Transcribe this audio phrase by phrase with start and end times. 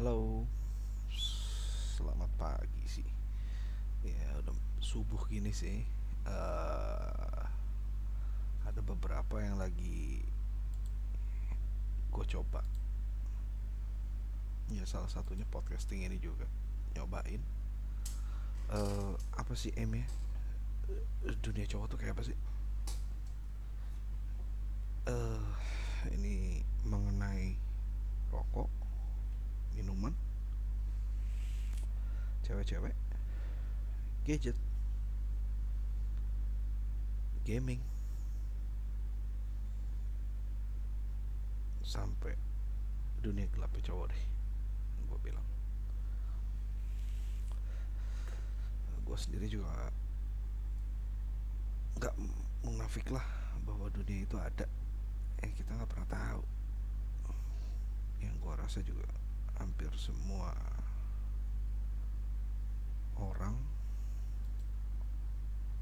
[0.00, 0.48] Halo,
[1.12, 3.04] selamat pagi sih.
[4.00, 5.84] Ya udah subuh gini sih.
[6.24, 7.40] eh
[8.64, 10.24] ada beberapa yang lagi
[12.08, 12.64] gue coba.
[14.72, 16.48] Ya salah satunya podcasting ini juga
[16.96, 17.44] nyobain.
[18.72, 20.08] eh apa sih M ya?
[21.44, 22.38] Dunia cowok tuh kayak apa sih?
[25.12, 25.44] eh
[26.16, 27.52] ini mengenai
[28.32, 28.79] rokok,
[29.80, 30.12] minuman,
[32.44, 32.92] cewek-cewek,
[34.28, 34.60] gadget,
[37.48, 37.80] gaming,
[41.80, 42.36] sampai
[43.24, 44.22] dunia gelapnya cowok deh,
[45.08, 45.46] gue bilang.
[49.08, 49.90] Gue sendiri juga
[51.98, 52.14] nggak
[52.62, 53.26] munafik lah
[53.66, 54.68] bahwa dunia itu ada.
[55.42, 56.42] Eh kita nggak pernah tahu.
[58.22, 59.08] Yang gue rasa juga
[59.60, 60.56] hampir semua
[63.20, 63.52] orang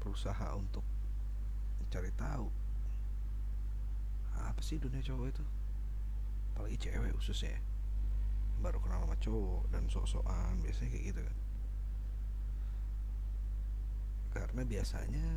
[0.03, 0.83] berusaha untuk
[1.79, 2.51] mencari tahu
[4.39, 5.45] apa sih dunia cowok itu?
[6.55, 7.61] Apalagi cewek khususnya ya.
[8.59, 11.37] baru kenal sama cowok dan sok-sokan biasanya kayak gitu kan.
[14.35, 15.27] Karena biasanya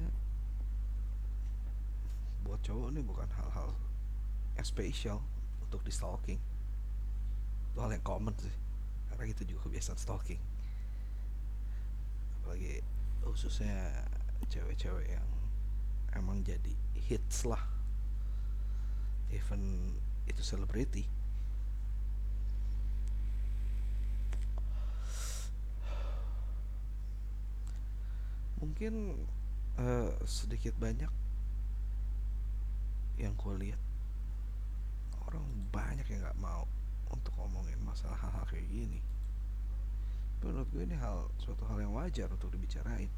[2.42, 3.70] buat cowok ini bukan hal-hal
[4.66, 5.22] spesial
[5.62, 6.42] untuk di stalking
[7.72, 8.52] itu hal yang common sih.
[9.08, 10.42] Karena kita juga kebiasaan stalking.
[12.44, 12.84] Apalagi
[13.24, 14.04] khususnya
[14.52, 15.28] cewek-cewek yang
[16.12, 16.76] emang jadi
[17.08, 17.64] hits lah.
[19.32, 19.96] Even
[20.28, 21.08] itu selebriti.
[28.60, 29.16] Mungkin
[29.80, 31.08] eh, sedikit banyak
[33.16, 33.80] yang gue lihat.
[35.24, 36.68] Orang banyak yang nggak mau
[37.14, 39.00] untuk ngomongin masalah hal-hal kayak gini.
[40.42, 43.12] Menurut gue ini hal suatu hal yang wajar untuk dibicarain.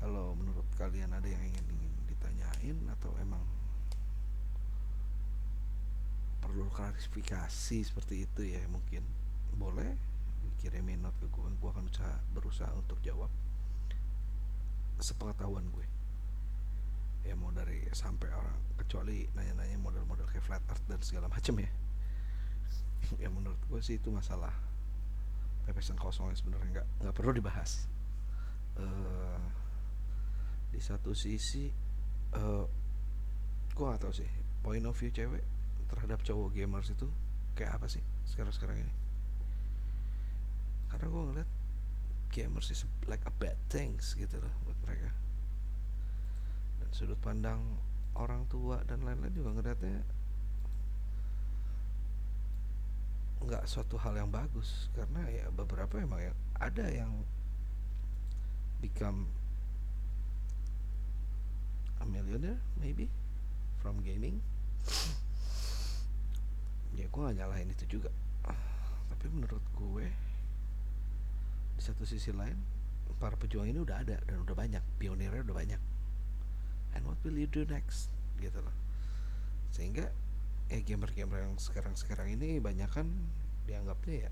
[0.00, 3.44] Kalau menurut kalian ada yang ingin, ingin ditanyain atau emang
[6.40, 9.04] perlu klarifikasi seperti itu ya mungkin
[9.54, 9.92] boleh
[10.58, 13.28] kirimin note ke gue gue akan berusaha, berusaha untuk jawab
[15.00, 15.99] sepengetahuan gue
[17.24, 21.70] ya mau dari sampai orang kecuali nanya-nanya model-model kayak flat earth dan segala macam ya.
[23.22, 24.52] Ya menurut gue sih itu masalah
[25.66, 27.88] pepesan kosong yang sebenarnya nggak nggak perlu dibahas.
[28.78, 29.40] Eh
[30.70, 31.66] di satu sisi
[32.30, 32.64] eh
[33.74, 34.28] gue gak tahu sih
[34.62, 35.42] point of view cewek
[35.90, 37.08] terhadap cowok gamers itu
[37.58, 38.94] kayak apa sih sekarang-sekarang ini?
[40.86, 41.50] Karena gue ngeliat
[42.30, 44.54] gamers is like a bad things gitu loh
[46.90, 47.62] sudut pandang
[48.18, 50.02] orang tua dan lain-lain juga ngeliatnya
[53.40, 54.92] nggak suatu hal yang bagus.
[54.92, 57.12] Karena ya beberapa emang yang ada yang
[58.84, 59.28] become
[62.00, 63.08] a millionaire maybe
[63.80, 64.38] from gaming.
[66.98, 68.10] Ya gue gak nyalahin itu juga.
[69.14, 70.10] Tapi menurut gue
[71.78, 72.58] di satu sisi lain
[73.22, 75.80] para pejuang ini udah ada dan udah banyak pionirnya udah banyak
[76.94, 78.10] and what will you do next?
[78.40, 78.74] Gitu loh.
[79.70, 80.10] Sehingga
[80.70, 83.10] ya gamer-gamer yang sekarang-sekarang ini banyak kan
[83.66, 84.30] dianggapnya ya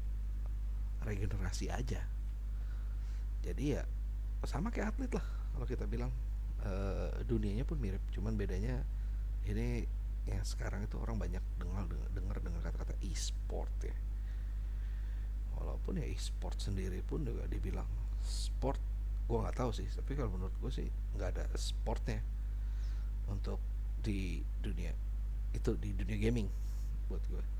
[1.03, 2.03] regenerasi aja.
[3.43, 3.83] Jadi ya
[4.47, 6.11] sama kayak atlet lah kalau kita bilang
[6.63, 8.03] eh, dunianya pun mirip.
[8.15, 8.83] Cuman bedanya
[9.47, 9.83] ini
[10.29, 13.97] yang sekarang itu orang banyak dengar dengar dengar kata-kata e-sport ya.
[15.59, 17.87] Walaupun ya e-sport sendiri pun juga dibilang
[18.23, 18.79] sport
[19.27, 19.91] gue nggak tahu sih.
[19.91, 20.87] Tapi kalau menurut gue sih
[21.19, 22.23] nggak ada sportnya
[23.29, 23.61] untuk
[24.01, 24.93] di dunia
[25.53, 26.49] itu di dunia gaming
[27.09, 27.59] buat gue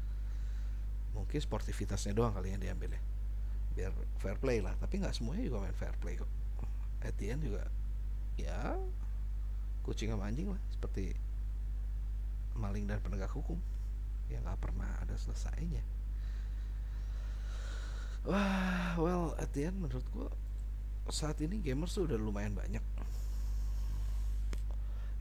[1.19, 3.03] mungkin sportivitasnya doang kali yang diambil ya.
[3.75, 3.93] Biar
[4.23, 6.31] fair play lah tapi nggak semuanya juga main fair play kok.
[7.03, 7.67] At juga
[8.39, 8.79] ya
[9.83, 11.15] kucing sama anjing lah seperti
[12.55, 13.59] maling dan penegak hukum.
[14.31, 15.83] Yang nggak pernah ada selesainya.
[18.27, 20.31] Wah well at menurut gua
[21.09, 22.85] saat ini gamers tuh udah lumayan banyak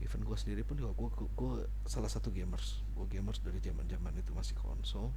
[0.08, 1.52] even gue sendiri pun juga gue gue
[1.84, 2.80] salah satu gamers.
[2.96, 5.12] Gue gamers dari zaman zaman itu masih konsol.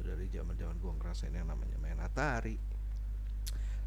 [0.00, 2.56] Dari zaman zaman gue ngerasain yang namanya main Atari.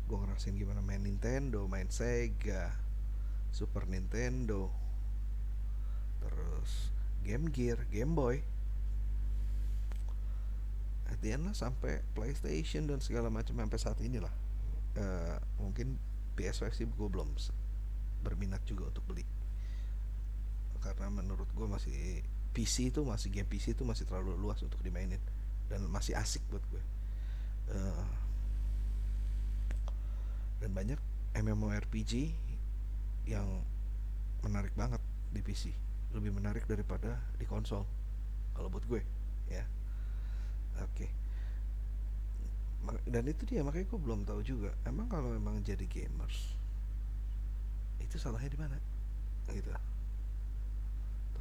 [0.05, 2.69] Gue ngerasain gimana main Nintendo main Sega
[3.49, 4.69] Super Nintendo.
[6.21, 6.93] Terus
[7.25, 8.45] Game Gear Game Boy.
[11.09, 14.45] At lah sampai PlayStation dan segala macam sampai saat ini lah
[14.95, 15.99] Eh, mungkin
[16.39, 17.35] PS5 sih gue belum
[18.23, 19.27] berminat juga untuk beli
[20.85, 22.21] karena menurut gue masih
[22.53, 25.19] PC itu masih game PC itu masih terlalu luas untuk dimainin
[25.65, 26.83] dan masih asik buat gue
[27.73, 28.05] uh,
[30.61, 30.99] dan banyak
[31.35, 32.31] MMORPG
[33.25, 33.65] yang
[34.45, 35.01] menarik banget
[35.33, 35.73] di PC
[36.13, 37.83] lebih menarik daripada di konsol
[38.55, 39.01] kalau buat gue
[39.51, 39.65] ya.
[40.79, 41.07] Oke.
[41.07, 41.09] Okay.
[43.09, 46.53] dan itu dia makanya gue belum tahu juga emang kalau memang jadi gamers
[47.97, 48.77] itu salahnya di mana?
[49.49, 49.73] Gitu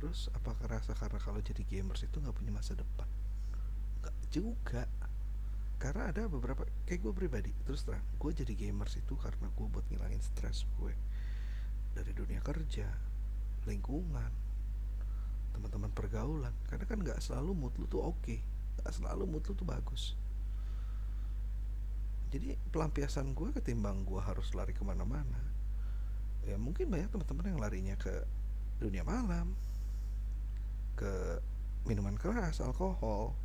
[0.05, 3.09] terus apakah rasa karena kalau jadi gamers itu nggak punya masa depan?
[4.05, 4.85] Nggak juga.
[5.81, 9.81] Karena ada beberapa kayak gue pribadi terus terang gue jadi gamers itu karena gue buat
[9.89, 10.93] ngilangin stres gue.
[11.97, 12.85] Dari dunia kerja
[13.65, 14.29] lingkungan
[15.57, 16.53] teman-teman pergaulan.
[16.69, 18.45] Karena kan nggak selalu mood lu tuh oke okay.
[18.85, 20.21] nggak selalu mood lu tuh bagus.
[22.29, 25.57] Jadi pelampiasan gue ketimbang gue harus lari ke mana-mana
[26.45, 28.13] ya mungkin banyak teman-teman yang larinya ke
[28.77, 29.57] dunia malam
[30.95, 31.43] ke
[31.85, 33.37] minuman keras alkohol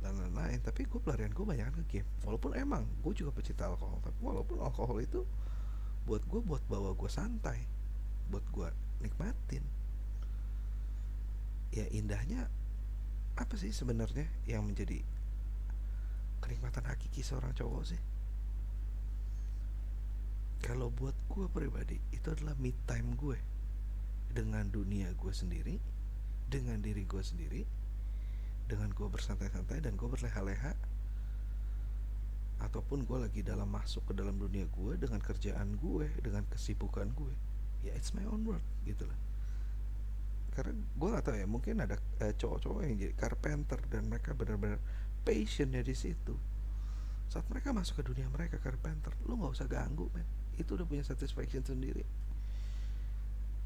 [0.00, 0.60] dan lain-lain.
[0.64, 2.08] Tapi gue pelarian gue banyak ke game.
[2.24, 5.22] Walaupun emang gue juga pecinta alkohol tapi walaupun alkohol itu
[6.04, 7.64] buat gue buat bawa gue santai
[8.28, 8.68] buat gue
[9.00, 9.64] nikmatin
[11.72, 12.48] ya indahnya
[13.34, 15.02] apa sih sebenarnya yang menjadi
[16.38, 18.00] kenikmatan hakiki seorang cowok sih?
[20.62, 23.36] Kalau buat gue pribadi itu adalah me time gue
[24.30, 25.76] dengan dunia gue sendiri
[26.48, 27.62] dengan diri gue sendiri
[28.64, 30.72] dengan gue bersantai-santai dan gue berleha-leha
[32.64, 37.34] ataupun gue lagi dalam masuk ke dalam dunia gue dengan kerjaan gue dengan kesibukan gue
[37.84, 39.18] ya it's my own world gitu lah.
[40.56, 44.80] Karena gue gak tahu ya mungkin ada eh, cowok-cowok yang jadi carpenter dan mereka benar-benar
[45.26, 46.34] passionnya di situ.
[47.28, 50.24] Saat mereka masuk ke dunia mereka carpenter lu nggak usah ganggu men.
[50.56, 52.06] Itu udah punya satisfaction sendiri.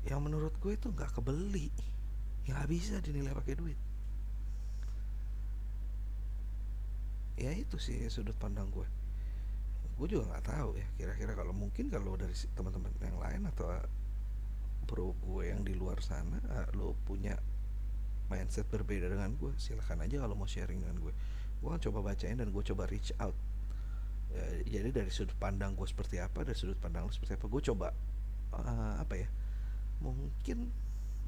[0.08, 1.70] Yang menurut gue itu nggak kebeli
[2.48, 3.78] yang gak bisa dinilai pakai duit.
[7.38, 8.88] Ya itu sih sudut pandang gue
[9.98, 13.66] gue juga nggak tahu ya kira-kira kalau mungkin kalau dari teman-teman yang lain atau
[14.86, 17.34] bro gue yang di luar sana uh, lo punya
[18.30, 21.12] mindset berbeda dengan gue silahkan aja kalau mau sharing dengan gue
[21.58, 23.34] gue kan coba bacain dan gue coba reach out.
[24.30, 27.62] Ya, jadi dari sudut pandang gue seperti apa dari sudut pandang lo seperti apa gue
[27.64, 27.90] coba
[28.54, 29.28] uh, apa ya
[29.98, 30.70] mungkin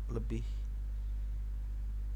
[0.07, 0.47] lebih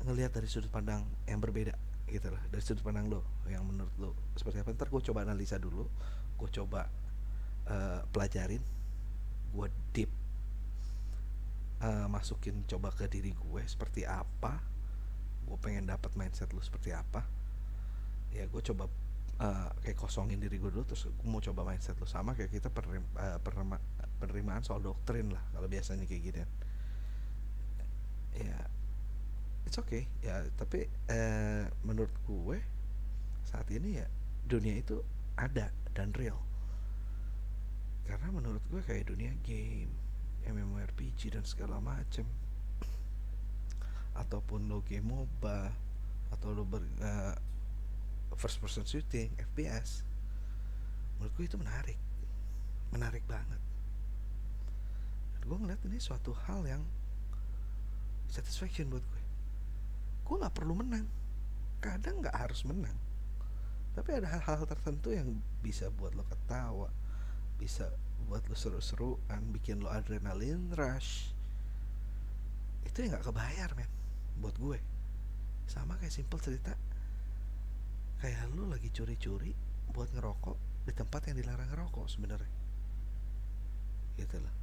[0.05, 1.73] ngelihat dari sudut pandang yang berbeda
[2.05, 4.77] gitu lah dari sudut pandang lo yang menurut lo seperti apa.
[4.77, 5.89] Ntar gue coba analisa dulu
[6.35, 6.87] gue coba
[7.71, 8.61] uh, pelajarin
[9.55, 10.11] gue deep
[11.81, 14.61] uh, masukin coba ke diri gue seperti apa
[15.45, 17.25] gue pengen dapat mindset lu seperti apa.
[18.35, 18.91] Ya gue coba
[19.41, 22.69] uh, kayak kosongin diri gue dulu terus gue mau coba mindset lu sama kayak kita
[22.69, 23.77] penerima, uh, penerima,
[24.21, 26.41] penerimaan soal doktrin lah kalau biasanya kayak gini
[28.35, 28.59] ya
[29.65, 30.09] it's okay.
[30.25, 32.59] Ya tapi uh, menurut gue
[33.45, 34.07] saat ini ya
[34.45, 35.01] dunia itu
[35.35, 36.39] ada dan real.
[38.05, 39.91] Karena menurut gue kayak dunia game
[40.45, 42.29] MMORPG dan segala macem.
[44.15, 45.73] Ataupun lo game MOBA
[46.31, 47.35] atau lo ber, uh,
[48.37, 50.03] first person shooting FPS
[51.17, 51.99] menurut gue itu menarik.
[52.91, 53.61] Menarik banget.
[55.35, 56.83] Dan gue ngeliat ini suatu hal yang
[58.29, 59.03] satisfaction buat
[60.25, 61.07] gue nggak perlu menang.
[61.79, 62.97] Kadang nggak harus menang.
[63.95, 66.91] Tapi ada hal-hal tertentu yang bisa buat lo ketawa
[67.55, 67.87] bisa
[68.27, 71.31] buat lo seru-seruan bikin lo adrenalin rush.
[72.83, 73.91] Itu yang nggak kebayar men
[74.43, 74.81] buat gue.
[75.71, 76.75] Sama kayak simple cerita
[78.19, 79.53] kayak lo lagi curi-curi
[79.93, 82.53] buat ngerokok di tempat yang dilarang ngerokok sebenarnya.
[84.19, 84.55] Gitu loh.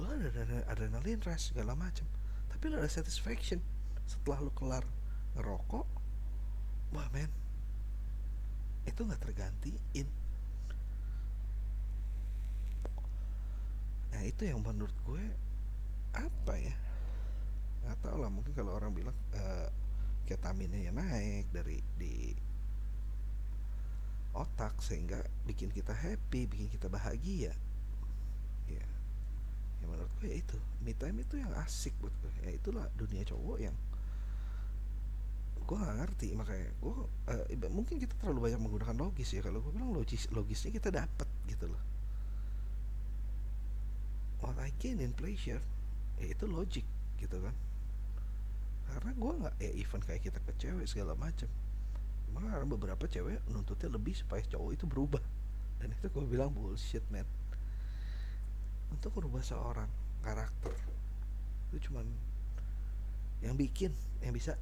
[0.00, 2.08] Lo ada adrenalin rush segala macam
[2.52, 3.58] tapi lo ada satisfaction
[4.06, 4.86] setelah lo kelar
[5.36, 5.86] ngerokok?
[6.92, 7.30] Wah men.
[8.84, 10.08] Itu nggak tergantiin.
[14.12, 15.24] Nah itu yang menurut gue
[16.12, 16.76] apa ya?
[17.82, 19.68] Nggak tahu lah mungkin kalau orang bilang uh,
[20.28, 22.36] ketaminnya ya naik dari di
[24.32, 27.56] otak sehingga bikin kita happy bikin kita bahagia.
[28.68, 28.86] Ya.
[29.80, 30.58] Ya menurut gue ya itu.
[30.84, 32.32] Me time itu yang asik buat gue.
[32.44, 33.76] Ya itulah dunia cowok yang
[35.72, 36.94] gue gak ngerti makanya gue
[37.32, 41.24] uh, mungkin kita terlalu banyak menggunakan logis ya kalau gue bilang logis logisnya kita dapat
[41.48, 41.80] gitu loh.
[44.44, 45.64] What I gain in pleasure
[46.20, 46.84] ya itu logic
[47.16, 47.56] gitu kan.
[48.92, 51.48] Karena gue nggak ya event kayak kita ke cewek segala macam
[52.36, 55.24] karena beberapa cewek nuntutnya lebih supaya cowok itu berubah.
[55.80, 57.24] Dan itu gue bilang bullshit man.
[58.92, 59.88] Untuk merubah seorang
[60.20, 60.76] karakter
[61.72, 62.04] itu cuman
[63.40, 64.60] yang bikin yang bisa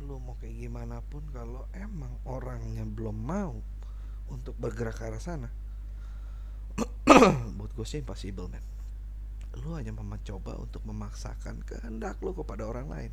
[0.00, 3.60] lu mau kayak gimana pun kalau emang orangnya belum mau
[4.32, 5.50] untuk bergerak ke arah sana
[7.60, 8.64] buat gue sih impossible man
[9.60, 13.12] lu hanya mencoba untuk memaksakan kehendak lu kepada orang lain.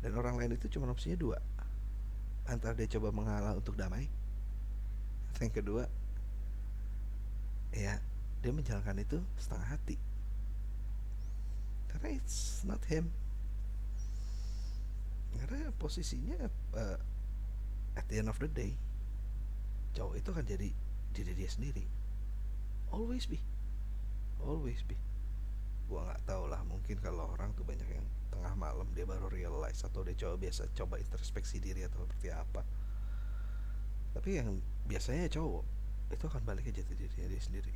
[0.00, 1.38] Dan orang lain itu cuma opsinya dua.
[2.50, 4.10] Antara dia coba mengalah untuk damai
[5.30, 5.86] atau yang kedua
[7.70, 8.02] ya
[8.42, 9.96] dia menjalankan itu setengah hati.
[11.86, 13.14] Karena it's not him
[15.38, 16.38] karena posisinya
[16.74, 16.98] uh,
[17.94, 18.74] at the end of the day
[19.94, 20.68] cowok itu akan jadi
[21.10, 21.84] diri dia sendiri.
[22.94, 23.42] Always be.
[24.42, 24.94] Always be.
[25.90, 29.82] Gua nggak tahu lah mungkin kalau orang tuh banyak yang tengah malam dia baru realize
[29.82, 32.62] atau dia coba biasa coba introspeksi diri atau seperti apa.
[34.14, 35.64] Tapi yang biasanya cowok
[36.10, 37.74] itu akan balik ke jati dirinya dia sendiri.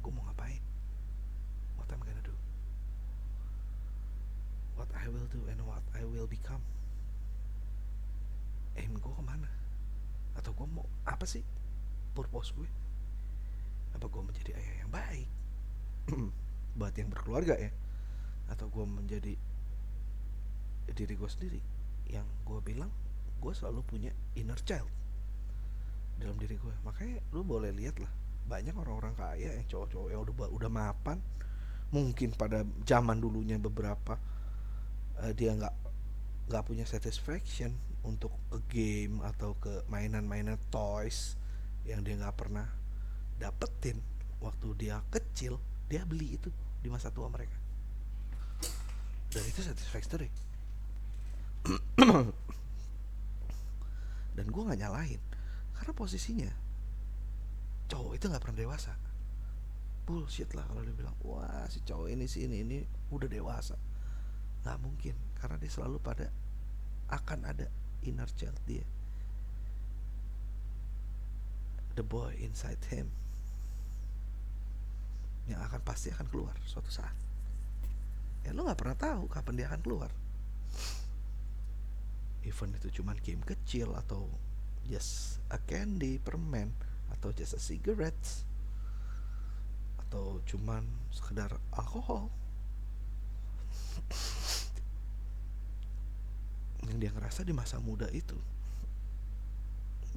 [0.00, 0.60] Gue mau ngapain?
[1.76, 2.21] What I'm gonna
[5.02, 6.62] I will do and what I will become.
[8.78, 9.50] Aim gue ke mana?
[10.38, 11.42] Atau gue mau apa sih?
[12.14, 12.70] Purpose gue.
[13.98, 15.28] Apa gue menjadi ayah yang baik?
[16.78, 17.74] Buat yang berkeluarga ya?
[18.46, 19.34] Atau gue menjadi
[20.94, 21.60] diri gue sendiri?
[22.06, 22.90] Yang gue bilang
[23.42, 24.88] gue selalu punya inner child
[26.22, 26.74] dalam diri gue.
[26.86, 28.12] Makanya lu boleh lihat lah
[28.46, 31.18] banyak orang-orang kaya yang cowok-cowok yang udah udah mapan.
[31.92, 34.16] Mungkin pada zaman dulunya beberapa
[35.20, 35.74] uh, dia nggak
[36.48, 41.38] nggak punya satisfaction untuk ke game atau ke mainan-mainan toys
[41.86, 42.66] yang dia nggak pernah
[43.38, 43.98] dapetin.
[44.42, 46.50] Waktu dia kecil dia beli itu
[46.82, 47.54] di masa tua mereka.
[49.30, 50.28] Dan itu satisfactory.
[54.36, 55.22] Dan gue nggak nyalahin.
[55.78, 56.50] Karena posisinya
[57.86, 58.92] cowok itu nggak pernah dewasa.
[60.02, 62.78] Bullshit lah kalau dia bilang wah si cowok ini sih ini ini
[63.14, 63.78] udah dewasa
[64.62, 66.30] nggak mungkin karena dia selalu pada
[67.10, 67.66] akan ada
[68.06, 68.86] inner child dia.
[71.92, 73.10] The boy inside him.
[75.50, 77.12] Yang akan pasti akan keluar suatu saat.
[78.46, 80.10] Ya lo nggak pernah tahu kapan dia akan keluar.
[82.42, 84.26] Even itu cuman game kecil atau
[84.86, 86.74] just a candy permen
[87.14, 88.42] atau just a cigarettes
[90.00, 90.82] atau cuman
[91.14, 92.28] sekedar alkohol
[97.02, 98.38] dia ngerasa di masa muda itu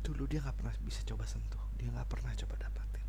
[0.06, 3.08] dulu dia nggak pernah bisa coba sentuh dia nggak pernah coba dapatin.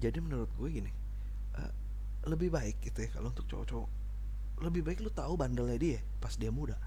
[0.00, 0.88] Jadi menurut gue gini
[1.60, 1.72] uh,
[2.24, 3.90] lebih baik gitu ya kalau untuk cowok-cowok
[4.64, 6.80] lebih baik lu tahu bandelnya dia pas dia muda.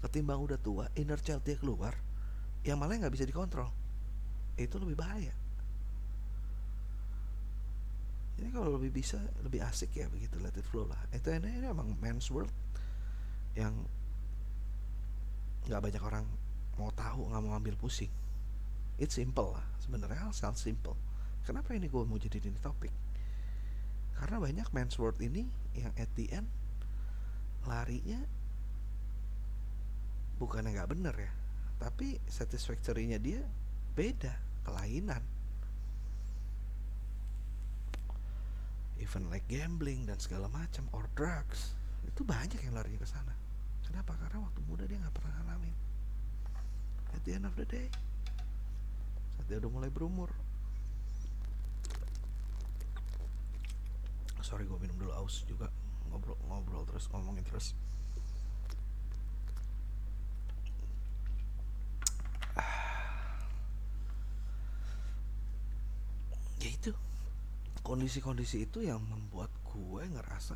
[0.00, 1.92] Ketimbang udah tua inner child dia keluar
[2.64, 3.68] yang malah nggak bisa dikontrol.
[4.56, 5.36] Itu lebih bahaya
[8.40, 10.98] ini kalau lebih bisa lebih asik ya begitu let it flow lah.
[11.12, 12.50] Itu ini, ini emang men's world
[13.52, 13.76] yang
[15.68, 16.24] nggak banyak orang
[16.80, 18.10] mau tahu nggak mau ambil pusing.
[18.96, 19.64] It's simple lah.
[19.84, 20.96] Sebenarnya hal simple.
[21.44, 22.92] Kenapa ini gue mau jadi ini topik?
[24.16, 26.48] Karena banyak men's world ini yang at the end
[27.68, 28.20] larinya
[30.40, 31.32] bukannya nggak bener ya
[31.80, 33.40] tapi satisfactory-nya dia
[33.96, 34.32] beda
[34.64, 35.20] kelainan
[39.00, 41.72] even like gambling dan segala macam or drugs
[42.04, 43.32] itu banyak yang lari ke sana.
[43.82, 44.14] Kenapa?
[44.20, 45.74] Karena waktu muda dia nggak pernah ngalamin.
[47.16, 47.88] At the end of the day
[49.34, 50.28] saat dia udah mulai berumur.
[54.44, 55.72] Sorry gue minum dulu aus juga.
[56.12, 57.72] Ngobrol ngobrol terus ngomongin terus
[66.60, 66.92] ya itu
[67.90, 70.54] kondisi-kondisi itu yang membuat gue ngerasa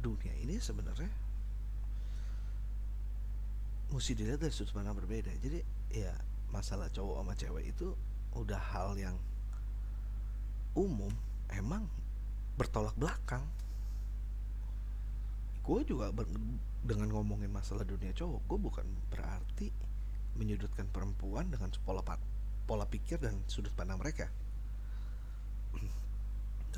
[0.00, 1.12] dunia ini sebenarnya
[3.92, 5.28] mesti dilihat dari sudut pandang berbeda.
[5.44, 5.60] Jadi
[5.92, 6.16] ya
[6.48, 7.92] masalah cowok sama cewek itu
[8.40, 9.12] udah hal yang
[10.72, 11.12] umum
[11.52, 11.84] emang
[12.56, 13.44] bertolak belakang.
[15.60, 16.08] Gue juga
[16.80, 19.68] dengan ngomongin masalah dunia cowok gue bukan berarti
[20.40, 22.00] menyudutkan perempuan dengan pola
[22.64, 24.32] pola pikir dan sudut pandang mereka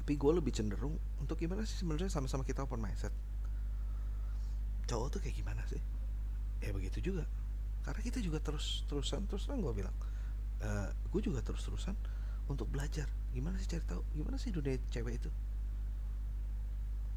[0.06, 3.10] tapi gue lebih cenderung untuk gimana sih sebenarnya sama-sama kita open mindset?
[4.86, 5.82] Cowok tuh kayak gimana sih?
[6.62, 7.26] Ya begitu juga.
[7.82, 9.90] Karena kita juga terus terusan terus terang gue bilang
[10.62, 11.98] uh, gue juga terus terusan
[12.46, 13.10] untuk belajar.
[13.34, 14.06] Gimana sih cari tahu?
[14.14, 15.30] Gimana sih dunia cewek itu?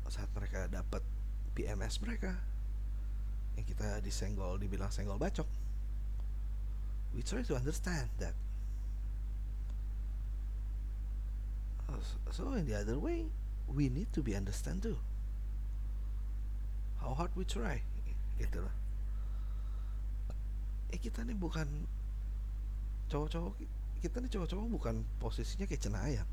[0.10, 1.05] Saat mereka dapat
[1.53, 2.34] PMS mereka
[3.53, 5.46] yang kita disenggol dibilang senggol bacok
[7.13, 8.34] we try to understand that
[12.29, 13.29] so in the other way
[13.69, 14.97] we need to be understand too.
[16.99, 17.81] How hard we try
[18.41, 18.75] gitu lah.
[20.89, 21.67] Eh kita nih bukan
[23.11, 23.53] cowok-cowok
[23.99, 26.29] kita nih cowok-cowok bukan posisinya kayak cenayang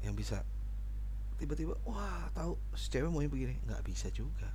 [0.00, 0.42] yang bisa
[1.38, 3.54] tiba-tiba wah tahu si cewek maunya begini.
[3.68, 4.50] Nggak bisa juga.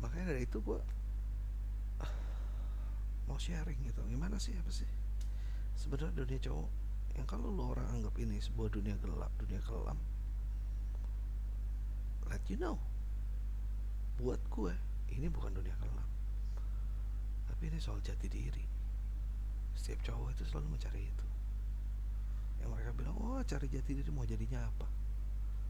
[0.00, 0.80] Makanya dari itu gue
[3.28, 4.00] mau sharing gitu.
[4.08, 4.56] Gimana sih?
[4.56, 4.99] Apa sih
[5.80, 6.70] sebenarnya dunia cowok
[7.16, 9.96] yang kalau lo orang anggap ini sebuah dunia gelap dunia kelam
[12.30, 12.78] let you know.
[14.22, 14.70] Buat gue
[15.10, 16.08] ini bukan dunia kelam.
[17.50, 18.62] Tapi ini soal jati diri.
[19.74, 21.26] Setiap cowok itu selalu mencari itu.
[22.62, 24.86] Yang mereka bilang oh cari jati diri mau jadinya apa?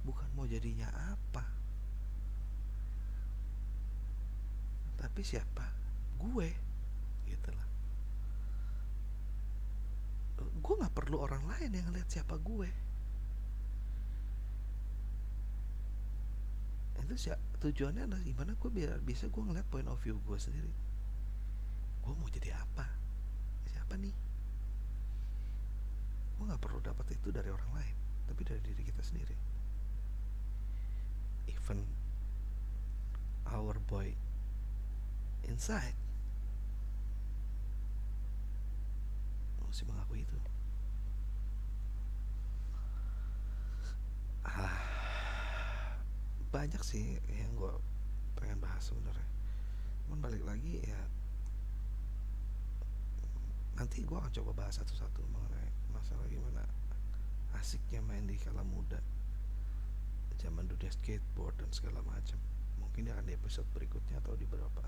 [0.05, 1.45] Bukan mau jadinya apa.
[5.01, 5.65] Tapi siapa?
[6.21, 6.53] Gue.
[7.25, 7.70] Gitu lah
[10.41, 12.69] gue nggak perlu orang lain yang lihat siapa gue.
[17.11, 20.71] Itu sih tujuannya adalah gimana gue biar bisa gue ngeliat point of view gue sendiri.
[22.07, 22.87] Gue mau jadi apa?
[23.67, 24.15] Siapa nih?
[26.39, 27.97] Gue nggak perlu dapat itu dari orang lain
[28.31, 29.35] tapi dari diri kita sendiri.
[31.51, 31.83] Even
[33.51, 34.15] our boy
[35.43, 35.99] inside
[39.71, 40.39] masih mengakui itu.
[44.43, 44.83] Ah,
[46.51, 47.71] banyak sih yang gue
[48.35, 49.29] pengen bahas sebenarnya.
[50.03, 50.99] Cuman balik lagi ya
[53.79, 56.67] nanti gue akan coba bahas satu-satu mengenai masalah gimana
[57.57, 59.01] asiknya main di kala muda
[60.37, 62.43] zaman dunia skateboard dan segala macam.
[62.83, 64.83] Mungkin akan di episode berikutnya atau di beberapa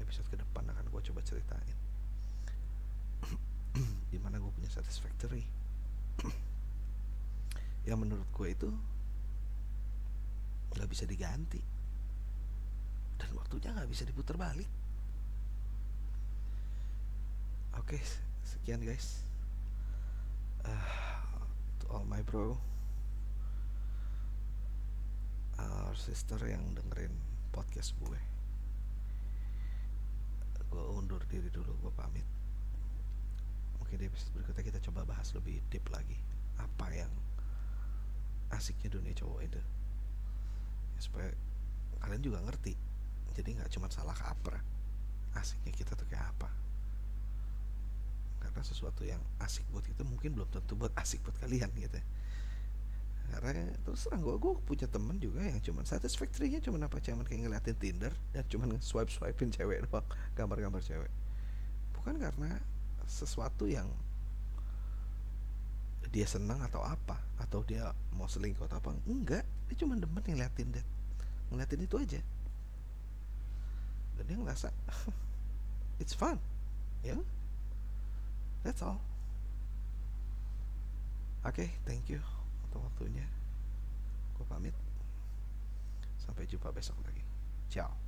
[0.00, 1.76] episode ke depan akan gue coba ceritain
[4.16, 5.44] di mana gue punya satisfactory?
[7.88, 8.72] Yang menurut gue itu
[10.72, 11.60] nggak bisa diganti.
[13.20, 14.68] Dan waktunya nggak bisa diputar balik.
[17.76, 18.00] Oke
[18.40, 19.20] sekian guys.
[20.64, 21.20] Uh,
[21.76, 22.56] to all my bro.
[25.60, 27.12] Our sister yang dengerin
[27.52, 28.20] podcast gue.
[30.72, 32.45] Gue undur diri dulu gue pamit
[33.96, 36.20] mungkin di episode berikutnya kita coba bahas lebih deep lagi.
[36.60, 37.08] Apa yang
[38.52, 39.56] asiknya dunia cowok itu?
[40.92, 41.32] Ya, supaya
[42.04, 42.76] kalian juga ngerti.
[43.32, 44.60] Jadi nggak cuma salah kaprah.
[45.32, 46.52] Asiknya kita tuh kayak apa?
[48.44, 52.04] Karena sesuatu yang asik buat kita mungkin belum tentu buat asik buat kalian gitu ya.
[53.26, 57.00] karena terus terang gue gue punya temen juga yang cuman satisfactory-nya cuman apa?
[57.00, 60.04] Cuman kayak ngeliatin Tinder dan cuman swipe swipein cewek doang
[60.36, 61.08] gambar-gambar cewek.
[61.96, 62.60] Bukan karena
[63.06, 63.86] sesuatu yang
[66.10, 67.18] dia senang atau apa?
[67.42, 68.90] Atau dia mau selingkuh atau apa?
[69.06, 70.86] Enggak dia cuma demen ngeliatin dat
[71.50, 72.20] ngeliatin itu aja.
[74.16, 74.68] Dan dia ngerasa
[76.02, 76.38] it's fun
[77.02, 77.14] ya.
[77.14, 77.20] Yeah?
[78.62, 79.02] that's all.
[81.46, 82.18] Oke okay, thank you
[82.66, 83.26] untuk waktunya.
[84.34, 84.74] Gue pamit.
[86.18, 87.22] Sampai jumpa besok lagi.
[87.70, 88.05] Ciao